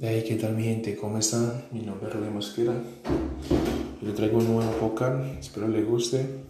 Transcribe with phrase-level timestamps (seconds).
[0.00, 0.94] Hey, ¿qué tal mi gente?
[0.94, 1.64] ¿Cómo están?
[1.72, 2.72] Mi nombre es Rubén Mosquera.
[4.00, 6.44] Yo traigo un nuevo vocal, espero les guste.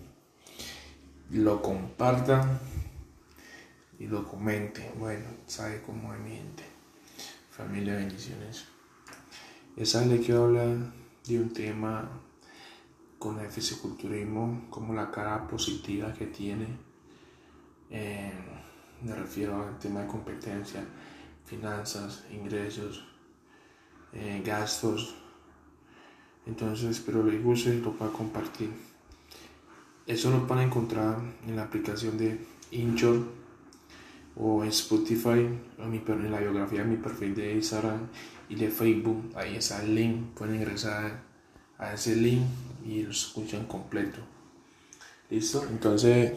[1.30, 2.60] Lo compartan
[3.98, 4.90] y lo comenten.
[4.98, 6.62] Bueno, sabe cómo es mi gente.
[7.50, 8.66] Familia, bendiciones.
[9.78, 10.76] Esa le quiero hablar
[11.26, 12.06] de un tema
[13.18, 16.66] con el fisiculturismo, como la cara positiva que tiene.
[17.88, 18.30] Eh,
[19.02, 20.84] me refiero al tema de competencia,
[21.46, 23.08] finanzas, ingresos
[24.12, 25.14] eh, gastos.
[26.46, 28.70] Entonces, espero les guste y lo pueda compartir.
[30.06, 32.40] Eso lo van a encontrar en la aplicación de
[32.70, 33.26] Inchor
[34.36, 35.46] o en Spotify
[35.78, 38.08] en la biografía de mi perfil de Instagram
[38.48, 39.32] y de Facebook.
[39.34, 40.34] Ahí está el link.
[40.34, 41.22] Pueden ingresar
[41.76, 42.42] a ese link
[42.86, 44.20] y lo escuchan completo.
[45.30, 45.64] ¿Listo?
[45.68, 46.32] Entonces,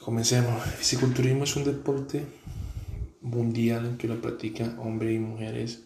[0.00, 0.66] comencemos.
[0.66, 2.26] El fisiculturismo es un deporte
[3.22, 5.82] mundial que lo practican hombres y mujeres,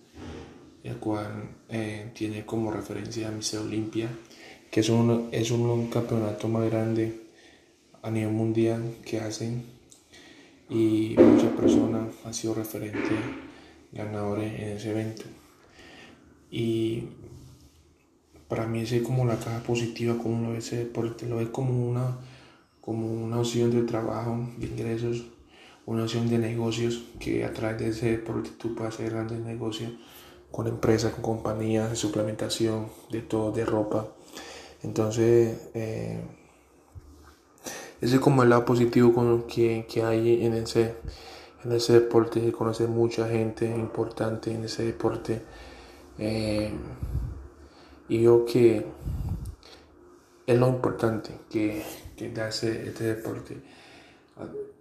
[0.83, 4.09] el cual eh, tiene como referencia a Miss Olimpia,
[4.71, 7.21] que es un, es un campeonato más grande
[8.03, 9.65] a nivel mundial que hacen
[10.69, 13.19] y muchas personas han sido referentes
[13.93, 15.25] ganadores en ese evento.
[16.51, 17.05] Y
[18.49, 21.89] para mí es como la caja positiva, como lo ve ese deporte, lo ve como
[21.89, 22.19] una,
[22.81, 25.25] como una opción de trabajo, de ingresos
[25.87, 29.93] una opción de negocios que a través de ese deporte tú puedes hacer grandes negocios
[30.51, 34.07] con empresas, con compañías de suplementación, de todo, de ropa.
[34.83, 36.21] Entonces, eh,
[38.01, 40.95] ese es como el lado positivo con que, que hay en ese,
[41.65, 45.43] en ese deporte, se conoce mucha gente importante en ese deporte.
[46.19, 46.71] Eh,
[48.09, 48.87] y yo que
[50.47, 51.83] es lo importante que,
[52.17, 53.57] que da ese, este deporte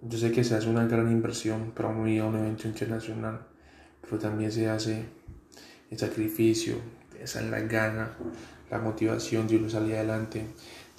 [0.02, 3.40] yo sé que se hace una gran inversión para un evento internacional,
[4.02, 5.06] pero también se hace
[5.92, 6.76] el sacrificio,
[7.22, 8.18] esa es la gana,
[8.70, 10.46] la motivación de uno salir adelante,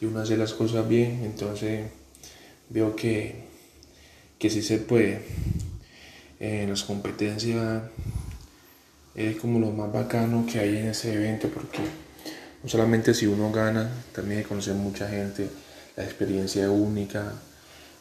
[0.00, 1.22] de uno hacer las cosas bien.
[1.25, 1.91] Entonces
[2.70, 3.44] veo que,
[4.38, 5.22] que sí se puede.
[6.41, 7.82] En las competencias
[9.15, 11.78] es como lo más bacano que hay en ese evento porque
[12.62, 15.48] no solamente si uno gana, también conocer mucha gente,
[15.97, 17.32] la experiencia única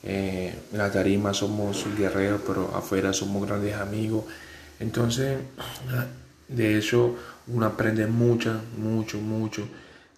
[0.04, 4.26] eh, en la tarima somos guerreros, pero afuera somos grandes amigos.
[4.80, 5.40] Entonces,
[6.48, 7.16] de eso
[7.48, 9.68] uno aprende mucho, mucho, mucho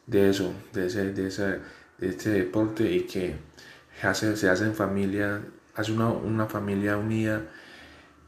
[0.08, 1.60] de eso, de, ese, de, ese,
[1.98, 3.36] de este deporte y que
[4.02, 5.42] hace, se hace en familia,
[5.76, 7.42] hace una, una familia unida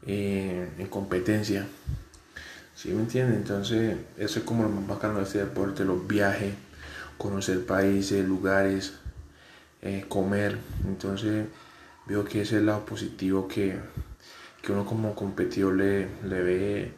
[0.06, 1.66] eh, en competencia.
[2.74, 3.36] ¿Sí me entienden?
[3.36, 6.54] Entonces, eso es como lo más bacano de este deporte, los viajes,
[7.16, 8.92] conocer países, lugares,
[9.82, 10.58] eh, comer.
[10.86, 11.46] Entonces
[12.06, 13.78] veo que ese es el lado positivo que,
[14.62, 16.92] que uno como competidor le, le ve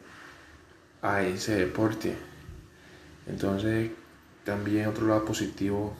[1.01, 2.15] a ese deporte.
[3.27, 3.91] Entonces
[4.43, 5.93] también otro lado positivo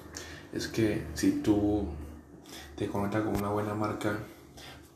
[0.54, 1.88] es que si tú
[2.76, 4.18] te conectas con una buena marca,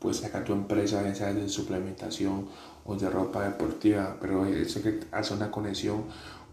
[0.00, 2.48] puedes sacar tu empresa, esa de suplementación
[2.84, 6.04] o de ropa deportiva, pero eso que hace una conexión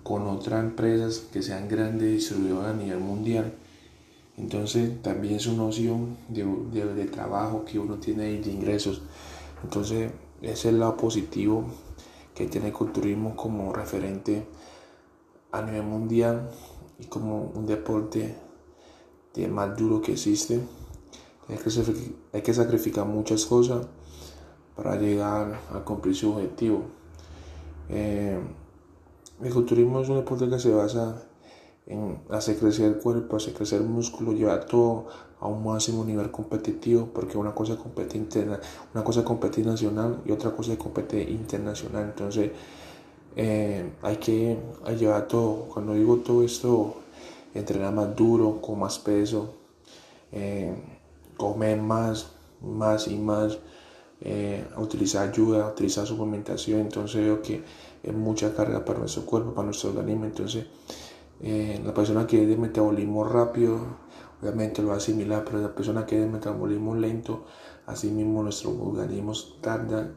[0.03, 3.53] con otras empresas que sean grandes distribuidoras a nivel mundial
[4.37, 9.01] entonces también es una opción de, de, trabajo que uno tiene ahí de ingresos.
[9.63, 10.11] Entonces
[10.41, 11.65] es el lado positivo
[12.33, 14.45] que tiene el culturismo como referente
[15.51, 16.49] a nivel mundial
[16.99, 18.35] y como un deporte
[19.35, 20.59] de más duro que existe.
[21.47, 23.85] Hay que, hay que sacrificar muchas cosas
[24.75, 26.85] para llegar a cumplir su objetivo.
[27.89, 28.39] Eh,
[29.41, 31.21] el culturismo es un deporte que se basa
[31.85, 35.07] en hacer crecer el cuerpo, hacer crecer el músculo, llevar todo
[35.39, 38.59] a un máximo nivel competitivo, porque una cosa es competir interna,
[38.93, 42.03] una cosa es competir nacional y otra cosa es competir internacional.
[42.03, 42.51] Entonces,
[43.35, 44.57] eh, hay que
[44.97, 45.67] llevar todo.
[45.73, 46.95] Cuando digo todo esto,
[47.53, 49.53] entrenar más duro, con más peso,
[50.31, 50.73] eh,
[51.37, 52.27] comer más,
[52.61, 53.57] más y más,
[54.21, 56.81] eh, utilizar ayuda, utilizar suplementación.
[56.81, 57.63] Entonces, veo que
[58.01, 60.25] es mucha carga para nuestro cuerpo, para nuestro organismo.
[60.25, 60.65] Entonces,
[61.43, 63.77] eh, la persona que es de metabolismo rápido,
[64.41, 67.43] obviamente lo va a asimilar, pero la persona que es de metabolismo lento,
[67.85, 70.09] así mismo nuestro organismo tarda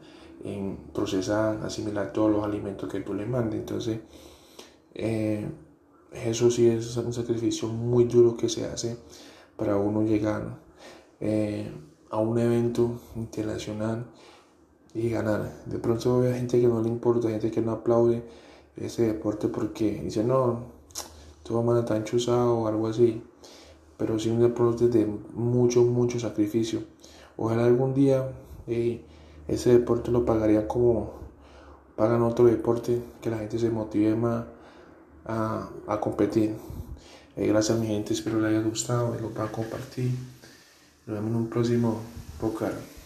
[0.45, 3.59] en procesar, asimilar todos los alimentos que tú le mandes.
[3.59, 3.99] Entonces,
[4.93, 5.49] eh,
[6.13, 8.97] eso sí es un sacrificio muy duro que se hace
[9.57, 10.57] para uno llegar
[11.19, 11.69] eh,
[12.09, 14.07] a un evento internacional
[14.93, 15.63] y ganar.
[15.65, 18.23] De pronto hay gente que no le importa, gente que no aplaude
[18.77, 20.76] ese deporte porque dice, no,
[21.47, 23.21] tu mamá tan chuzado o algo así.
[23.97, 26.83] Pero sí un deporte de mucho, mucho sacrificio.
[27.37, 28.29] Ojalá algún día
[29.47, 31.13] ese deporte lo pagaría como
[31.95, 34.45] pagan otro deporte, que la gente se motive más
[35.25, 36.55] a, a competir.
[37.35, 40.11] Eh, gracias a mi gente, espero les haya gustado lo pueda compartir.
[41.05, 41.99] Nos vemos en un próximo
[42.39, 42.96] podcast.